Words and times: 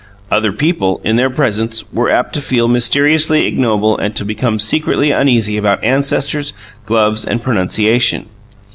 Other 0.31 0.51
people, 0.51 0.99
in 1.03 1.15
their 1.15 1.29
presence, 1.29 1.83
were 1.93 2.09
apt 2.09 2.33
to 2.33 2.41
feel 2.41 2.67
mysteriously 2.67 3.45
ignoble 3.45 3.95
and 3.99 4.15
to 4.15 4.25
become 4.25 4.57
secretly 4.57 5.11
uneasy 5.11 5.57
about 5.57 5.83
ancestors, 5.83 6.53
gloves, 6.87 7.23
and 7.23 7.39
pronunciation. 7.39 8.25